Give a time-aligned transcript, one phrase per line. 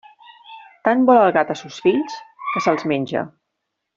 [0.87, 2.17] Tant vol el gat a sos fills,
[2.55, 3.25] que se'ls menja.